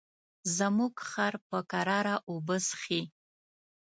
زموږ 0.57 0.93
خر 1.09 1.33
په 1.49 1.59
کراره 1.71 2.15
اوبه 2.29 2.57
څښي. 2.65 3.01